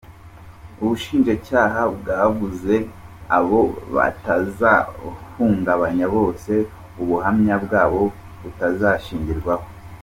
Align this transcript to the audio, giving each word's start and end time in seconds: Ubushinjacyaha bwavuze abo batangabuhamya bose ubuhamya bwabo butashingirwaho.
Ubushinjacyaha 0.83 1.81
bwavuze 1.97 2.73
abo 3.37 3.61
batangabuhamya 3.95 6.07
bose 6.15 6.51
ubuhamya 7.01 7.55
bwabo 7.63 8.01
butashingirwaho. 8.41 9.67